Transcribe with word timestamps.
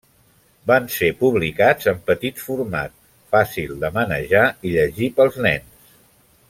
Van 0.69 0.87
ser 0.93 1.09
publicats 1.19 1.91
en 1.91 2.01
petit 2.07 2.41
format, 2.47 2.97
fàcil 3.35 3.77
de 3.85 3.95
manejar 4.01 4.45
i 4.71 4.77
llegir 4.79 5.15
pels 5.21 5.43
nens. 5.49 5.93